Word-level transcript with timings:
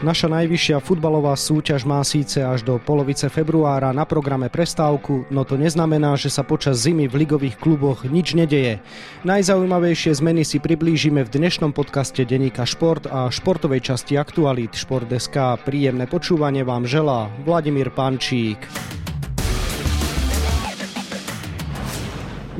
Naša 0.00 0.32
najvyššia 0.32 0.80
futbalová 0.80 1.36
súťaž 1.36 1.84
má 1.84 2.00
síce 2.00 2.40
až 2.40 2.64
do 2.64 2.80
polovice 2.80 3.28
februára 3.28 3.92
na 3.92 4.08
programe 4.08 4.48
prestávku, 4.48 5.28
no 5.28 5.44
to 5.44 5.60
neznamená, 5.60 6.16
že 6.16 6.32
sa 6.32 6.40
počas 6.40 6.80
zimy 6.88 7.04
v 7.04 7.28
ligových 7.28 7.60
kluboch 7.60 8.08
nič 8.08 8.32
nedeje. 8.32 8.80
Najzaujímavejšie 9.28 10.16
zmeny 10.16 10.40
si 10.48 10.56
priblížime 10.56 11.20
v 11.20 11.28
dnešnom 11.28 11.76
podcaste 11.76 12.24
Deníka 12.24 12.64
Šport 12.64 13.12
a 13.12 13.28
športovej 13.28 13.92
časti 13.92 14.16
Aktualít 14.16 14.72
Šport.sk. 14.72 15.36
Príjemné 15.68 16.08
počúvanie 16.08 16.64
vám 16.64 16.88
želá 16.88 17.28
Vladimír 17.44 17.92
Pančík. 17.92 18.99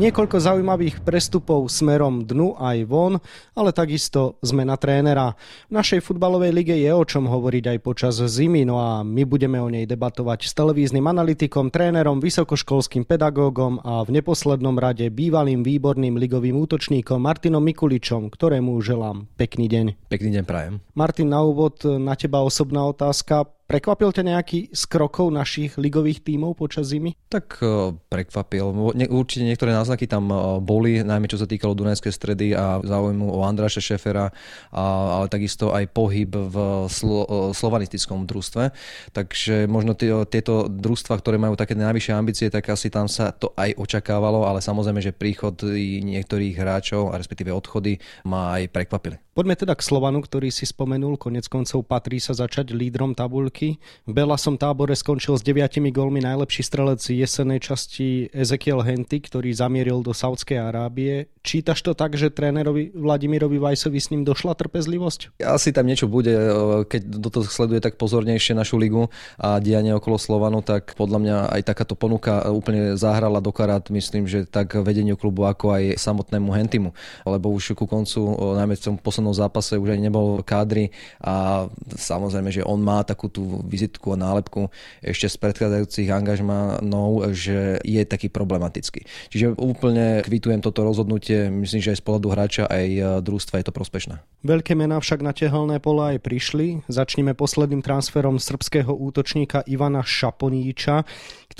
Niekoľko 0.00 0.40
zaujímavých 0.40 1.04
prestupov 1.04 1.68
smerom 1.68 2.24
dnu 2.24 2.56
aj 2.56 2.88
von, 2.88 3.20
ale 3.52 3.68
takisto 3.68 4.40
zmena 4.40 4.80
trénera. 4.80 5.36
V 5.68 5.76
našej 5.76 6.00
futbalovej 6.00 6.56
lige 6.56 6.72
je 6.72 6.88
o 6.88 7.04
čom 7.04 7.28
hovoriť 7.28 7.76
aj 7.76 7.78
počas 7.84 8.16
zimy, 8.16 8.64
no 8.64 8.80
a 8.80 9.04
my 9.04 9.28
budeme 9.28 9.60
o 9.60 9.68
nej 9.68 9.84
debatovať 9.84 10.48
s 10.48 10.56
televíznym 10.56 11.04
analytikom, 11.04 11.68
trénerom, 11.68 12.16
vysokoškolským 12.16 13.04
pedagógom 13.04 13.76
a 13.84 14.00
v 14.00 14.16
neposlednom 14.16 14.80
rade 14.80 15.04
bývalým 15.12 15.60
výborným 15.60 16.16
ligovým 16.16 16.56
útočníkom 16.56 17.20
Martinom 17.20 17.60
Mikuličom, 17.60 18.32
ktorému 18.32 18.80
želám 18.80 19.28
pekný 19.36 19.68
deň. 19.68 20.08
Pekný 20.08 20.40
deň 20.40 20.44
prajem. 20.48 20.74
Martin, 20.96 21.28
na 21.28 21.44
úvod 21.44 21.84
na 21.84 22.16
teba 22.16 22.40
osobná 22.40 22.88
otázka. 22.88 23.59
Prekvapil 23.70 24.10
ťa 24.10 24.34
nejaký 24.34 24.74
z 24.74 24.82
krokov 24.90 25.30
našich 25.30 25.78
ligových 25.78 26.26
tímov 26.26 26.58
počas 26.58 26.90
zimy? 26.90 27.14
Tak 27.30 27.62
e, 27.62 27.94
prekvapil. 28.10 28.66
Určite 29.06 29.46
niektoré 29.46 29.70
náznaky 29.70 30.10
tam 30.10 30.26
e, 30.26 30.58
boli, 30.58 31.06
najmä 31.06 31.30
čo 31.30 31.38
sa 31.38 31.46
týkalo 31.46 31.78
Dunajskej 31.78 32.10
stredy 32.10 32.50
a 32.50 32.82
záujmu 32.82 33.30
o 33.30 33.46
Andraša 33.46 33.78
Šefera, 33.78 34.34
ale 34.74 35.30
takisto 35.30 35.70
aj 35.70 35.86
pohyb 35.94 36.34
v 36.34 36.56
slo- 36.90 37.30
e, 37.30 37.54
slovanistickom 37.54 38.26
družstve. 38.26 38.74
Takže 39.14 39.70
možno 39.70 39.94
tieto 40.26 40.66
družstva, 40.66 41.22
ktoré 41.22 41.38
majú 41.38 41.54
také 41.54 41.78
najvyššie 41.78 42.12
ambície, 42.18 42.50
tak 42.50 42.66
asi 42.74 42.90
tam 42.90 43.06
sa 43.06 43.30
to 43.30 43.54
aj 43.54 43.78
očakávalo, 43.78 44.50
ale 44.50 44.58
samozrejme, 44.58 44.98
že 44.98 45.14
príchod 45.14 45.54
niektorých 45.62 46.58
hráčov, 46.58 47.14
a 47.14 47.22
respektíve 47.22 47.54
odchody, 47.54 48.02
ma 48.26 48.58
aj 48.58 48.66
prekvapili. 48.74 49.22
Poďme 49.30 49.54
teda 49.54 49.78
k 49.78 49.86
Slovanu, 49.86 50.18
ktorý 50.26 50.50
si 50.50 50.66
spomenul, 50.66 51.14
konec 51.14 51.46
koncov 51.46 51.86
patrí 51.86 52.18
sa 52.18 52.34
začať 52.34 52.74
lídrom 52.74 53.14
tabulky. 53.14 53.59
V 54.06 54.12
Belasom 54.12 54.56
tábore 54.56 54.96
skončil 54.96 55.36
s 55.36 55.44
deviatimi 55.44 55.92
gólmi 55.92 56.24
najlepší 56.24 56.62
strelec 56.64 57.00
jesenej 57.04 57.60
časti 57.60 58.32
Ezekiel 58.32 58.80
Henty, 58.80 59.20
ktorý 59.20 59.52
zamieril 59.52 60.00
do 60.00 60.16
Saudskej 60.16 60.56
Arábie. 60.56 61.28
Čítaš 61.40 61.80
to 61.80 61.96
tak, 61.96 62.20
že 62.20 62.28
trénerovi 62.28 62.92
Vladimirovi 62.92 63.56
Vajsovi 63.56 63.96
s 63.96 64.12
ním 64.12 64.28
došla 64.28 64.52
trpezlivosť? 64.60 65.40
Asi 65.40 65.72
tam 65.72 65.88
niečo 65.88 66.04
bude, 66.04 66.36
keď 66.84 67.02
do 67.16 67.32
toho 67.32 67.48
sleduje 67.48 67.80
tak 67.80 67.96
pozornejšie 67.96 68.52
našu 68.52 68.76
ligu 68.76 69.08
a 69.40 69.56
dianie 69.56 69.96
okolo 69.96 70.20
Slovanu, 70.20 70.60
tak 70.60 70.92
podľa 71.00 71.18
mňa 71.18 71.36
aj 71.56 71.62
takáto 71.64 71.96
ponuka 71.96 72.44
úplne 72.52 72.92
zahrala 73.00 73.40
do 73.40 73.48
karát, 73.56 73.80
myslím, 73.88 74.28
že 74.28 74.44
tak 74.44 74.76
vedeniu 74.84 75.16
klubu 75.16 75.48
ako 75.48 75.72
aj 75.80 75.96
samotnému 75.96 76.52
Hentimu, 76.52 76.92
lebo 77.24 77.48
už 77.56 77.72
ku 77.72 77.88
koncu, 77.88 78.20
najmä 78.60 78.76
v 78.76 78.84
tom 78.92 78.96
poslednom 79.00 79.32
zápase 79.32 79.80
už 79.80 79.96
aj 79.96 80.00
nebol 80.00 80.44
kádry 80.44 80.92
a 81.24 81.64
samozrejme, 81.96 82.52
že 82.52 82.66
on 82.68 82.84
má 82.84 83.00
takú 83.00 83.32
tú 83.32 83.64
vizitku 83.64 84.12
a 84.12 84.20
nálepku 84.20 84.68
ešte 85.00 85.24
z 85.24 85.36
predchádzajúcich 85.40 86.08
angažmánov, 86.12 87.32
že 87.32 87.80
je 87.80 88.02
taký 88.04 88.28
problematický. 88.28 89.08
Čiže 89.32 89.56
úplne 89.56 90.20
kvitujem 90.20 90.60
toto 90.60 90.84
rozhodnutie 90.84 91.29
určite 91.30 91.50
myslím, 91.62 91.80
že 91.80 91.90
aj 91.94 91.98
z 92.02 92.04
pohľadu 92.04 92.28
hráča 92.34 92.64
aj 92.66 92.86
e, 92.90 93.00
družstva 93.22 93.62
je 93.62 93.66
to 93.70 93.72
prospešné. 93.72 94.14
Veľké 94.42 94.74
mená 94.74 94.98
však 94.98 95.22
na 95.22 95.30
tehelné 95.30 95.78
pola 95.78 96.16
aj 96.16 96.26
prišli. 96.26 96.82
Začneme 96.90 97.38
posledným 97.38 97.86
transferom 97.86 98.42
srbského 98.42 98.90
útočníka 98.90 99.62
Ivana 99.70 100.02
Šaponíča, 100.02 101.06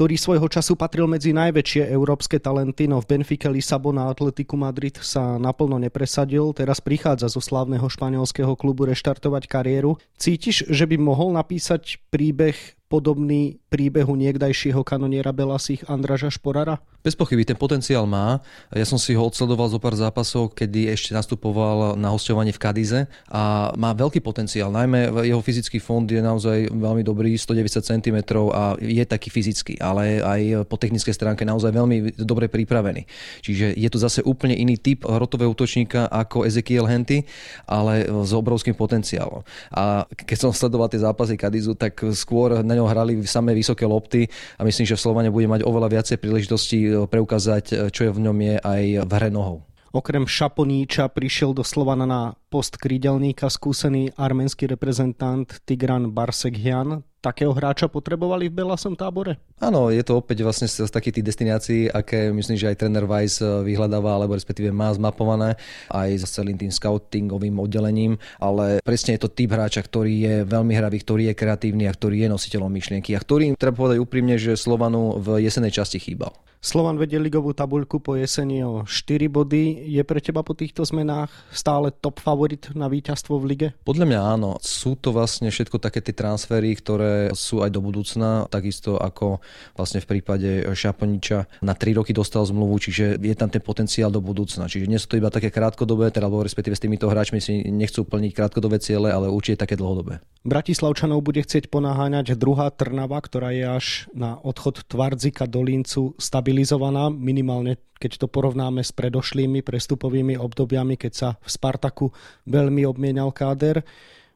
ktorý 0.00 0.16
svojho 0.16 0.48
času 0.48 0.80
patril 0.80 1.04
medzi 1.04 1.36
najväčšie 1.36 1.92
európske 1.92 2.40
talenty, 2.40 2.88
no 2.88 3.04
v 3.04 3.20
Benfica 3.20 3.52
Lisabon 3.52 4.00
a 4.00 4.08
Atletiku 4.08 4.56
Madrid 4.56 4.96
sa 4.96 5.36
naplno 5.36 5.76
nepresadil. 5.76 6.56
Teraz 6.56 6.80
prichádza 6.80 7.28
zo 7.28 7.44
slávneho 7.44 7.84
španielského 7.84 8.56
klubu 8.56 8.88
reštartovať 8.88 9.44
kariéru. 9.44 10.00
Cítiš, 10.16 10.64
že 10.72 10.88
by 10.88 10.96
mohol 10.96 11.36
napísať 11.36 12.00
príbeh 12.08 12.80
podobný 12.90 13.62
príbehu 13.70 14.18
niekdajšieho 14.18 14.82
kanoniera 14.82 15.30
Belasich 15.30 15.86
Andraža 15.86 16.26
Šporara? 16.26 16.82
Bez 17.06 17.14
pochyby, 17.14 17.46
ten 17.46 17.54
potenciál 17.54 18.02
má. 18.04 18.42
Ja 18.74 18.82
som 18.82 18.98
si 18.98 19.14
ho 19.14 19.22
odsledoval 19.22 19.70
zo 19.70 19.78
pár 19.78 19.94
zápasov, 19.94 20.52
kedy 20.58 20.90
ešte 20.90 21.14
nastupoval 21.14 21.94
na 21.94 22.10
hostovanie 22.10 22.50
v 22.50 22.60
Kadize 22.60 23.00
a 23.30 23.70
má 23.78 23.94
veľký 23.94 24.18
potenciál. 24.20 24.74
Najmä 24.74 25.22
jeho 25.22 25.38
fyzický 25.38 25.78
fond 25.78 26.04
je 26.04 26.18
naozaj 26.18 26.66
veľmi 26.66 27.06
dobrý, 27.06 27.38
190 27.38 27.86
cm 27.86 28.18
a 28.50 28.74
je 28.82 29.04
taký 29.06 29.30
fyzický, 29.30 29.78
ale 29.90 30.22
aj 30.22 30.70
po 30.70 30.78
technickej 30.78 31.12
stránke 31.12 31.42
naozaj 31.42 31.74
veľmi 31.74 32.14
dobre 32.22 32.46
pripravený. 32.46 33.04
Čiže 33.42 33.74
je 33.74 33.88
to 33.90 33.98
zase 33.98 34.22
úplne 34.22 34.54
iný 34.54 34.78
typ 34.78 35.02
hrotového 35.02 35.50
útočníka 35.50 36.06
ako 36.06 36.46
Ezekiel 36.46 36.86
Henty, 36.86 37.26
ale 37.66 38.06
s 38.06 38.30
obrovským 38.30 38.78
potenciálom. 38.78 39.42
A 39.74 40.06
keď 40.06 40.36
som 40.38 40.54
sledoval 40.54 40.86
tie 40.86 41.02
zápasy 41.02 41.34
Kadizu, 41.34 41.74
tak 41.74 41.98
skôr 42.14 42.62
na 42.62 42.78
ňom 42.78 42.86
hrali 42.86 43.18
samé 43.26 43.52
vysoké 43.52 43.82
lopty 43.82 44.30
a 44.56 44.62
myslím, 44.62 44.86
že 44.86 44.94
v 44.94 45.02
Slovane 45.02 45.30
bude 45.34 45.50
mať 45.50 45.66
oveľa 45.66 45.88
viacej 45.90 46.16
príležitostí 46.22 47.10
preukázať, 47.10 47.90
čo 47.90 48.00
je 48.06 48.14
v 48.14 48.22
ňom 48.22 48.36
je 48.38 48.54
aj 48.62 48.82
v 49.04 49.12
hre 49.18 49.30
nohou. 49.34 49.66
Okrem 49.90 50.22
Šaponíča 50.22 51.10
prišiel 51.10 51.50
do 51.50 51.66
Slovana 51.66 52.06
na 52.06 52.38
post 52.50 52.82
krídelníka 52.82 53.46
skúsený 53.46 54.10
arménsky 54.18 54.66
reprezentant 54.66 55.46
Tigran 55.62 56.10
Barseghian 56.10 57.06
takého 57.22 57.52
hráča 57.52 57.86
potrebovali 57.86 58.48
v 58.48 58.64
Belasom 58.64 58.96
tábore? 58.96 59.36
Áno, 59.60 59.92
je 59.92 60.00
to 60.00 60.18
opäť 60.18 60.40
vlastne 60.40 60.66
z, 60.66 60.88
z 60.88 60.90
takých 60.90 61.20
tých 61.20 61.28
destinácií, 61.30 61.80
aké 61.92 62.32
myslím, 62.32 62.56
že 62.56 62.72
aj 62.72 62.80
tréner 62.80 63.04
Weiss 63.04 63.44
eh, 63.44 63.46
vyhľadáva, 63.46 64.18
alebo 64.18 64.34
respektíve 64.34 64.72
má 64.72 64.90
zmapované 64.90 65.54
aj 65.92 66.26
s 66.26 66.32
celým 66.32 66.56
tým 66.56 66.72
scoutingovým 66.72 67.60
oddelením, 67.60 68.16
ale 68.40 68.80
presne 68.80 69.14
je 69.14 69.22
to 69.22 69.30
typ 69.30 69.52
hráča, 69.52 69.84
ktorý 69.84 70.14
je 70.16 70.34
veľmi 70.48 70.72
hravý, 70.74 70.98
ktorý 71.04 71.22
je 71.30 71.38
kreatívny 71.38 71.84
a 71.86 71.94
ktorý 71.94 72.26
je 72.26 72.28
nositeľom 72.32 72.72
myšlienky 72.72 73.12
a 73.14 73.22
ktorý, 73.22 73.54
treba 73.54 73.76
povedať 73.76 74.00
úprimne, 74.00 74.40
že 74.40 74.56
Slovanu 74.56 75.20
v 75.20 75.44
jesenej 75.44 75.76
časti 75.76 76.00
chýbal. 76.00 76.32
Slovan 76.60 77.00
vedie 77.00 77.16
ligovú 77.16 77.56
tabuľku 77.56 78.04
po 78.04 78.20
jeseni 78.20 78.60
o 78.60 78.84
4 78.84 79.32
body. 79.32 79.96
Je 79.96 80.04
pre 80.04 80.20
teba 80.20 80.44
po 80.44 80.52
týchto 80.52 80.84
zmenách 80.84 81.32
stále 81.48 81.88
top 81.88 82.20
favorit 82.20 82.39
na 82.72 82.88
víťazstvo 82.88 83.36
v 83.36 83.44
lige? 83.44 83.68
Podľa 83.84 84.06
mňa 84.08 84.20
áno. 84.20 84.56
Sú 84.64 84.96
to 84.96 85.12
vlastne 85.12 85.52
všetko 85.52 85.76
také 85.76 86.00
tie 86.00 86.16
transfery, 86.16 86.72
ktoré 86.72 87.34
sú 87.36 87.60
aj 87.60 87.70
do 87.74 87.84
budúcna, 87.84 88.48
takisto 88.48 88.96
ako 88.96 89.44
vlastne 89.76 90.00
v 90.00 90.08
prípade 90.16 90.64
Šaponiča 90.72 91.60
na 91.60 91.76
3 91.76 92.00
roky 92.00 92.16
dostal 92.16 92.46
zmluvu, 92.46 92.80
čiže 92.80 93.20
je 93.20 93.36
tam 93.36 93.52
ten 93.52 93.60
potenciál 93.60 94.08
do 94.08 94.24
budúcna. 94.24 94.70
Čiže 94.70 94.88
nie 94.88 94.96
sú 94.96 95.12
to 95.12 95.20
iba 95.20 95.28
také 95.28 95.52
krátkodobé, 95.52 96.08
teda 96.08 96.30
respektíve 96.30 96.72
s 96.72 96.82
týmito 96.82 97.10
hráčmi 97.10 97.42
si 97.42 97.66
nechcú 97.68 98.06
plniť 98.06 98.32
krátkodobé 98.32 98.80
ciele, 98.80 99.12
ale 99.12 99.28
určite 99.28 99.66
také 99.66 99.76
dlhodobé. 99.76 100.22
Bratislavčanov 100.46 101.20
bude 101.20 101.44
chcieť 101.44 101.68
ponáháňať 101.68 102.38
druhá 102.38 102.72
Trnava, 102.72 103.20
ktorá 103.20 103.52
je 103.52 103.66
až 103.68 103.86
na 104.16 104.40
odchod 104.40 104.86
Tvardzika 104.88 105.44
do 105.44 105.60
Lincu 105.60 106.16
stabilizovaná, 106.16 107.12
minimálne 107.12 107.76
keď 108.00 108.24
to 108.24 108.26
porovnáme 108.32 108.80
s 108.80 108.96
predošlými 108.96 109.60
prestupovými 109.60 110.40
obdobiami, 110.40 110.96
keď 110.96 111.12
sa 111.12 111.28
v 111.36 111.48
Spartaku 111.52 112.08
veľmi 112.48 112.88
obmienal 112.88 113.28
káder. 113.36 113.84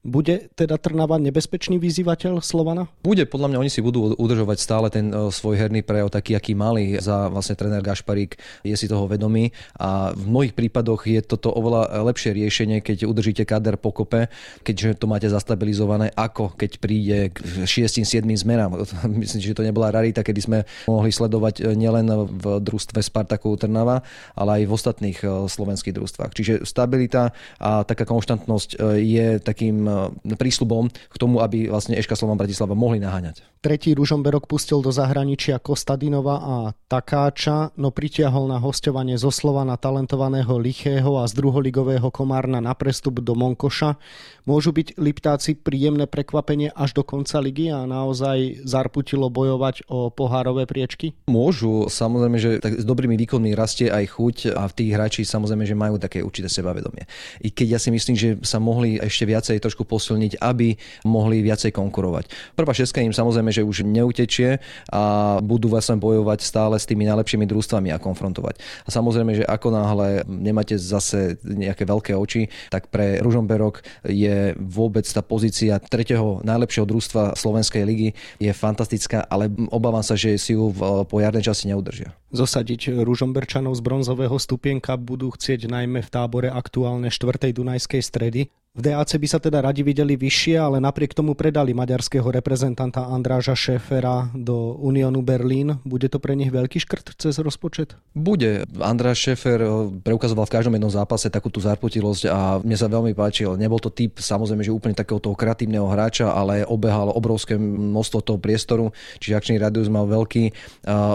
Bude 0.04 0.53
teda 0.53 0.76
Trnava 0.76 1.16
nebezpečný 1.16 1.81
vyzývateľ 1.81 2.44
Slovana? 2.44 2.92
Bude, 3.00 3.25
podľa 3.25 3.48
mňa 3.48 3.59
oni 3.65 3.72
si 3.72 3.81
budú 3.81 4.12
udržovať 4.20 4.59
stále 4.60 4.92
ten 4.92 5.09
e, 5.09 5.32
svoj 5.32 5.56
herný 5.56 5.81
prejav 5.81 6.12
taký, 6.12 6.37
aký 6.37 6.53
mali 6.53 7.00
za 7.00 7.32
vlastne 7.32 7.56
tréner 7.56 7.81
Gašparík, 7.81 8.37
je 8.69 8.76
si 8.76 8.84
toho 8.84 9.09
vedomý 9.09 9.48
a 9.81 10.12
v 10.12 10.28
mnohých 10.28 10.53
prípadoch 10.53 11.09
je 11.09 11.25
toto 11.25 11.49
oveľa 11.56 12.05
lepšie 12.05 12.37
riešenie, 12.37 12.84
keď 12.84 13.08
udržíte 13.08 13.49
kader 13.49 13.81
pokope, 13.81 14.28
keďže 14.61 15.00
to 15.00 15.08
máte 15.08 15.25
zastabilizované, 15.25 16.12
ako 16.12 16.52
keď 16.52 16.70
príde 16.84 17.32
k 17.32 17.64
6-7 17.64 18.28
zmenám. 18.44 18.84
Myslím, 19.08 19.40
že 19.40 19.56
to 19.56 19.64
nebola 19.64 19.88
rarita, 19.88 20.20
kedy 20.20 20.40
sme 20.44 20.58
mohli 20.84 21.17
sledovať 21.17 21.64
e, 21.64 21.73
nielen 21.81 22.12
v 22.28 22.61
družstve 22.61 23.00
Spartaku 23.00 23.56
Trnava, 23.56 24.05
ale 24.37 24.61
aj 24.61 24.62
v 24.69 24.75
ostatných 24.76 25.19
e, 25.25 25.49
slovenských 25.49 25.96
družstvách. 25.96 26.37
Čiže 26.37 26.52
stabilita 26.69 27.32
a 27.56 27.88
taká 27.88 28.05
konštantnosť 28.05 29.00
je 29.00 29.40
takým 29.40 29.94
prísľubom 30.25 30.91
k 30.91 31.17
tomu, 31.17 31.41
aby 31.41 31.69
vlastne 31.69 31.99
Eška 31.99 32.17
Slovan 32.17 32.38
Bratislava 32.41 32.76
mohli 32.76 33.00
naháňať. 33.00 33.43
Tretí 33.64 33.96
Ružomberok 33.96 34.44
pustil 34.44 34.85
do 34.85 34.93
zahraničia 34.93 35.56
Kostadinova 35.56 36.37
a 36.37 36.56
Takáča, 36.85 37.73
no 37.81 37.88
pritiahol 37.88 38.44
na 38.44 38.61
hostovanie 38.61 39.17
zo 39.17 39.32
Slovana 39.32 39.81
talentovaného 39.81 40.61
Lichého 40.61 41.17
a 41.17 41.25
z 41.25 41.32
druholigového 41.41 42.12
Komárna 42.12 42.61
na 42.61 42.76
prestup 42.76 43.25
do 43.25 43.32
Monkoša. 43.32 43.96
Môžu 44.44 44.76
byť 44.76 45.00
Liptáci 45.00 45.56
príjemné 45.56 46.05
prekvapenie 46.05 46.76
až 46.76 46.93
do 46.93 47.02
konca 47.08 47.40
ligy 47.40 47.73
a 47.73 47.88
naozaj 47.88 48.69
zarputilo 48.69 49.32
bojovať 49.32 49.88
o 49.88 50.12
pohárové 50.12 50.69
priečky? 50.69 51.17
Môžu, 51.25 51.88
samozrejme, 51.88 52.37
že 52.37 52.50
tak 52.61 52.76
s 52.76 52.85
dobrými 52.85 53.17
výkonmi 53.17 53.56
rastie 53.56 53.88
aj 53.88 54.12
chuť 54.12 54.37
a 54.52 54.69
v 54.69 54.76
tých 54.76 54.90
hráči 54.93 55.23
samozrejme, 55.25 55.64
že 55.64 55.73
majú 55.73 55.97
také 55.97 56.20
určité 56.20 56.52
sebavedomie. 56.52 57.08
I 57.40 57.49
keď 57.49 57.76
ja 57.76 57.79
si 57.81 57.88
myslím, 57.88 58.12
že 58.12 58.37
sa 58.44 58.61
mohli 58.61 59.00
ešte 59.00 59.25
viacej 59.25 59.56
trošku 59.64 59.83
posilniť, 59.84 60.40
aby 60.40 60.75
mohli 61.06 61.44
viacej 61.44 61.70
konkurovať. 61.76 62.56
Prvá 62.56 62.72
šestka 62.72 63.04
im 63.04 63.12
samozrejme, 63.14 63.52
že 63.52 63.62
už 63.62 63.84
neutečie 63.86 64.58
a 64.90 65.36
budú 65.40 65.69
vlastne 65.70 66.00
bojovať 66.00 66.40
stále 66.42 66.76
s 66.81 66.88
tými 66.88 67.06
najlepšími 67.06 67.44
družstvami 67.44 67.92
a 67.92 68.00
konfrontovať. 68.02 68.58
A 68.84 68.88
samozrejme, 68.90 69.38
že 69.38 69.44
ako 69.44 69.69
náhle 69.70 70.25
nemáte 70.26 70.75
zase 70.81 71.38
nejaké 71.44 71.84
veľké 71.84 72.16
oči, 72.16 72.48
tak 72.72 72.88
pre 72.88 73.20
Ružomberok 73.20 73.84
je 74.08 74.56
vôbec 74.58 75.04
tá 75.04 75.20
pozícia 75.20 75.78
tretieho 75.78 76.40
najlepšieho 76.42 76.88
družstva 76.88 77.37
Slovenskej 77.37 77.84
ligy 77.84 78.08
je 78.40 78.50
fantastická, 78.50 79.22
ale 79.28 79.52
obávam 79.70 80.02
sa, 80.02 80.16
že 80.16 80.34
si 80.40 80.56
ju 80.56 80.72
po 81.06 81.16
jarnej 81.20 81.44
časti 81.44 81.69
neudržia. 81.70 82.16
Zosadiť 82.34 82.90
Ružomberčanov 83.06 83.78
z 83.78 83.82
bronzového 83.86 84.34
stupienka 84.42 84.98
budú 84.98 85.31
chcieť 85.31 85.70
najmä 85.70 86.02
v 86.02 86.10
tábore 86.10 86.50
aktuálne 86.50 87.06
4. 87.06 87.54
Dunajskej 87.54 88.02
stredy. 88.02 88.50
V 88.75 88.82
DAC 88.82 89.22
by 89.22 89.28
sa 89.31 89.38
teda 89.38 89.62
radi 89.62 89.86
videli 89.86 90.19
vyššie, 90.19 90.58
ale 90.58 90.82
napriek 90.82 91.14
tomu 91.14 91.38
predali 91.38 91.70
maďarského 91.70 92.26
reprezentanta 92.26 93.06
Andráža 93.06 93.54
Šéfera 93.54 94.34
do 94.34 94.75
Unionu 94.82 95.22
Berlín. 95.22 95.78
Bude 95.86 96.10
to 96.10 96.19
pre 96.19 96.34
nich 96.34 96.50
veľký 96.50 96.82
škrt 96.82 97.14
cez 97.14 97.38
rozpočet? 97.38 97.94
Bude. 98.19 98.66
Andráš 98.82 99.30
Šéfer 99.30 99.62
eh, 99.62 99.70
preukazoval 100.02 100.50
v 100.50 100.54
každom 100.58 100.75
jednom 100.75 100.90
zápase 100.90 101.30
takú 101.30 101.54
tú 101.54 101.62
zarputilosť 101.62 102.22
a 102.26 102.58
mne 102.66 102.75
sa 102.75 102.90
veľmi 102.90 103.14
páčil. 103.14 103.54
Nebol 103.54 103.78
to 103.78 103.94
typ 103.94 104.19
samozrejme, 104.19 104.66
že 104.66 104.75
úplne 104.75 104.98
takého 104.98 105.22
toho 105.22 105.38
kreatívneho 105.38 105.87
hráča, 105.87 106.34
ale 106.34 106.66
obehal 106.66 107.14
obrovské 107.14 107.54
množstvo 107.54 108.26
toho 108.26 108.42
priestoru, 108.42 108.90
čiže 109.22 109.38
akčný 109.38 109.56
radius 109.62 109.87
mal 109.87 110.10
veľký, 110.10 110.50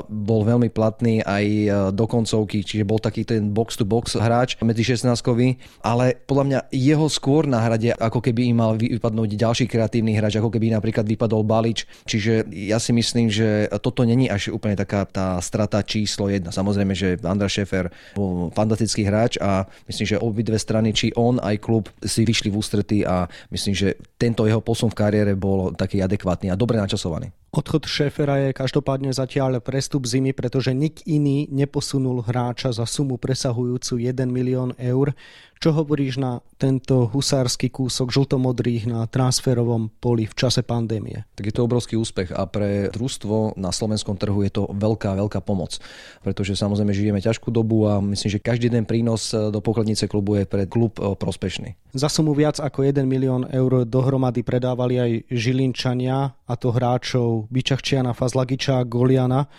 bol 0.07 0.47
veľmi 0.47 0.71
platný 0.71 1.08
aj 1.25 1.45
eh, 1.45 1.69
do 1.89 2.05
koncovky, 2.05 2.61
čiže 2.61 2.85
bol 2.85 3.01
taký 3.01 3.25
ten 3.25 3.49
box-to-box 3.49 4.21
hráč 4.21 4.53
medzi 4.61 4.85
16 4.85 5.09
ale 5.81 6.05
podľa 6.29 6.45
mňa 6.45 6.59
jeho 6.69 7.07
skôr 7.09 7.49
náhrade, 7.49 7.97
ako 7.97 8.21
keby 8.21 8.53
im 8.53 8.57
mal 8.61 8.77
vypadnúť 8.77 9.29
ďalší 9.33 9.65
kreatívny 9.65 10.13
hráč, 10.13 10.37
ako 10.37 10.53
keby 10.53 10.69
napríklad 10.75 11.07
vypadol 11.09 11.41
Balič. 11.41 11.89
Čiže 12.05 12.45
ja 12.53 12.77
si 12.77 12.93
myslím, 12.93 13.33
že 13.33 13.65
toto 13.81 14.05
není 14.05 14.29
až 14.29 14.53
úplne 14.53 14.77
taká 14.77 15.09
tá 15.09 15.39
strata 15.41 15.81
číslo 15.81 16.29
jedna. 16.29 16.53
Samozrejme, 16.53 16.93
že 16.93 17.17
Andra 17.25 17.49
Šefer 17.49 17.89
bol 18.13 18.53
fantastický 18.53 19.07
hráč 19.07 19.41
a 19.41 19.65
myslím, 19.89 20.05
že 20.05 20.21
obidve 20.21 20.59
strany, 20.59 20.93
či 20.93 21.15
on 21.15 21.39
aj 21.39 21.55
klub 21.63 21.87
si 22.03 22.27
vyšli 22.27 22.51
v 22.51 22.57
ústretí 22.59 22.99
a 23.07 23.25
myslím, 23.49 23.73
že 23.73 23.97
tento 24.19 24.43
jeho 24.45 24.59
posun 24.59 24.91
v 24.91 24.99
kariére 24.99 25.33
bol 25.33 25.71
taký 25.73 26.03
adekvátny 26.03 26.51
a 26.51 26.59
dobre 26.59 26.75
načasovaný. 26.75 27.31
Odchod 27.49 27.89
Šéfera 27.89 28.37
je 28.45 28.53
každopádne 28.53 29.09
zatiaľ 29.09 29.57
prestup 29.57 30.05
zimy, 30.05 30.37
pretože 30.37 30.69
nik 30.69 30.98
iný 31.05 31.47
neposunul 31.51 32.25
hráča 32.25 32.73
za 32.73 32.87
sumu 32.87 33.19
presahujúcu 33.21 33.99
1 33.99 34.25
milión 34.27 34.73
eur. 34.79 35.13
Čo 35.59 35.75
hovoríš 35.75 36.23
na 36.23 36.39
tento 36.55 37.11
husársky 37.11 37.67
kúsok 37.67 38.15
žltomodrých 38.15 38.87
na 38.87 39.03
transferovom 39.11 39.91
poli 39.99 40.23
v 40.23 40.31
čase 40.31 40.63
pandémie? 40.63 41.27
Tak 41.35 41.51
je 41.51 41.55
to 41.59 41.67
obrovský 41.67 41.99
úspech 41.99 42.31
a 42.31 42.47
pre 42.47 42.87
družstvo 42.87 43.59
na 43.59 43.75
slovenskom 43.75 44.15
trhu 44.15 44.39
je 44.47 44.55
to 44.55 44.71
veľká, 44.71 45.19
veľká 45.19 45.43
pomoc. 45.43 45.75
Pretože 46.23 46.55
samozrejme 46.55 46.95
žijeme 46.95 47.19
ťažkú 47.19 47.51
dobu 47.51 47.91
a 47.91 47.99
myslím, 47.99 48.31
že 48.31 48.39
každý 48.39 48.71
den 48.71 48.87
prínos 48.87 49.35
do 49.35 49.59
pokladnice 49.59 50.07
klubu 50.07 50.39
je 50.39 50.47
pre 50.47 50.63
klub 50.63 50.95
e, 50.95 51.11
prospešný. 51.19 51.75
Za 51.91 52.07
sumu 52.07 52.31
viac 52.31 52.63
ako 52.63 52.87
1 52.87 53.03
milión 53.03 53.43
eur 53.51 53.83
dohromady 53.83 54.47
predávali 54.47 54.95
aj 54.95 55.11
Žilinčania, 55.27 56.39
a 56.49 56.53
to 56.55 56.71
hráčov 56.71 57.51
Bičachčiana, 57.51 58.15
Fazlagiča 58.15 58.79
a 58.79 58.87
Goliana. 58.87 59.51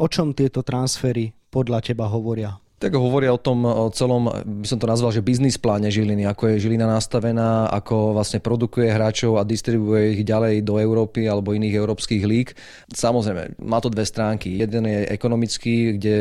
O 0.00 0.08
čom 0.08 0.32
tieto 0.32 0.64
transfery 0.64 1.28
podľa 1.52 1.84
teba 1.84 2.08
hovoria? 2.08 2.56
Tak 2.80 2.96
hovoria 2.96 3.28
o 3.28 3.36
tom 3.36 3.68
o 3.68 3.92
celom, 3.92 4.32
by 4.40 4.64
som 4.64 4.80
to 4.80 4.88
nazval, 4.88 5.12
že 5.12 5.20
biznis 5.20 5.60
pláne 5.60 5.92
Žiliny, 5.92 6.24
ako 6.24 6.56
je 6.56 6.64
Žilina 6.64 6.88
nastavená, 6.88 7.68
ako 7.68 8.16
vlastne 8.16 8.40
produkuje 8.40 8.88
hráčov 8.88 9.36
a 9.36 9.44
distribuje 9.44 10.16
ich 10.16 10.24
ďalej 10.24 10.64
do 10.64 10.80
Európy 10.80 11.28
alebo 11.28 11.52
iných 11.52 11.76
európskych 11.76 12.24
líg. 12.24 12.56
Samozrejme, 12.88 13.60
má 13.60 13.84
to 13.84 13.92
dve 13.92 14.08
stránky. 14.08 14.56
Jeden 14.56 14.88
je 14.88 15.12
ekonomický, 15.12 16.00
kde 16.00 16.16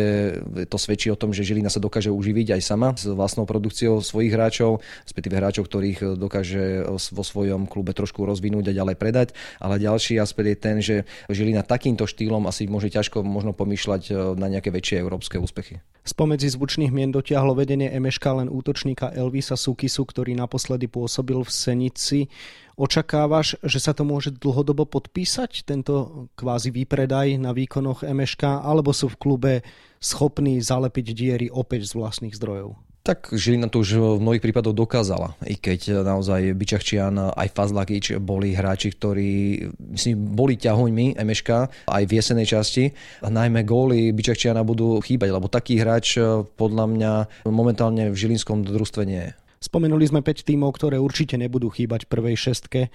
to 0.68 0.76
svedčí 0.76 1.08
o 1.08 1.16
tom, 1.16 1.32
že 1.32 1.48
Žilina 1.48 1.72
sa 1.72 1.80
dokáže 1.80 2.12
uživiť 2.12 2.60
aj 2.60 2.62
sama 2.62 2.92
s 2.92 3.08
vlastnou 3.08 3.48
produkciou 3.48 4.04
svojich 4.04 4.36
hráčov, 4.36 4.84
respektíve 5.08 5.40
hráčov, 5.40 5.64
ktorých 5.64 6.20
dokáže 6.20 6.84
vo 6.92 7.24
svojom 7.24 7.72
klube 7.72 7.96
trošku 7.96 8.28
rozvinúť 8.28 8.76
a 8.76 8.78
ďalej 8.84 9.00
predať. 9.00 9.28
Ale 9.64 9.80
ďalší 9.80 10.20
aspekt 10.20 10.52
je 10.52 10.60
ten, 10.60 10.78
že 10.84 11.08
Žilina 11.32 11.64
takýmto 11.64 12.04
štýlom 12.04 12.52
asi 12.52 12.68
môže 12.68 12.92
ťažko 12.92 13.24
možno 13.24 13.56
pomýšľať 13.56 14.36
na 14.36 14.52
nejaké 14.52 14.76
väčšie 14.76 15.00
európske 15.00 15.40
úspechy. 15.40 15.80
Spomedzi 16.10 16.50
zvučných 16.50 16.90
mien 16.90 17.14
dotiahlo 17.14 17.54
vedenie 17.54 17.94
Emeška 17.94 18.34
len 18.34 18.50
útočníka 18.50 19.14
Elvisa 19.14 19.54
Sukisu, 19.54 20.10
ktorý 20.10 20.34
naposledy 20.34 20.90
pôsobil 20.90 21.38
v 21.38 21.52
Senici. 21.54 22.26
Očakávaš, 22.74 23.62
že 23.62 23.78
sa 23.78 23.94
to 23.94 24.10
môže 24.10 24.34
dlhodobo 24.34 24.90
podpísať, 24.90 25.70
tento 25.70 26.26
kvázi 26.34 26.74
výpredaj 26.74 27.38
na 27.38 27.54
výkonoch 27.54 28.02
Emeška, 28.02 28.66
alebo 28.66 28.90
sú 28.90 29.14
v 29.14 29.20
klube 29.22 29.54
schopní 30.02 30.58
zalepiť 30.58 31.14
diery 31.14 31.48
opäť 31.54 31.94
z 31.94 32.02
vlastných 32.02 32.34
zdrojov? 32.34 32.89
Tak 33.00 33.32
Žilina 33.32 33.72
to 33.72 33.80
už 33.80 34.20
v 34.20 34.22
mnohých 34.22 34.44
prípadoch 34.44 34.76
dokázala, 34.76 35.34
i 35.48 35.56
keď 35.56 36.04
naozaj 36.04 36.52
Bičachčian 36.54 37.16
aj 37.32 37.48
Fazlagič 37.56 38.20
boli 38.20 38.52
hráči, 38.54 38.92
ktorí 38.92 39.66
myslím, 39.96 40.36
boli 40.36 40.60
ťahoňmi 40.60 41.16
MŠK 41.18 41.50
aj 41.90 42.04
v 42.06 42.12
jesenej 42.20 42.48
časti. 42.52 42.92
A 43.24 43.32
najmä 43.32 43.64
góly 43.64 44.12
Bičachčiana 44.12 44.68
budú 44.68 45.00
chýbať, 45.00 45.32
lebo 45.32 45.48
taký 45.48 45.80
hráč 45.80 46.20
podľa 46.60 46.86
mňa 46.92 47.12
momentálne 47.48 48.12
v 48.12 48.20
Žilinskom 48.20 48.68
družstve 48.68 49.08
nie 49.08 49.32
je. 49.32 49.34
Spomenuli 49.60 50.08
sme 50.08 50.24
5 50.24 50.48
tímov, 50.48 50.72
ktoré 50.80 50.96
určite 51.04 51.36
nebudú 51.36 51.68
chýbať 51.68 52.08
prvej 52.08 52.40
šestke, 52.40 52.88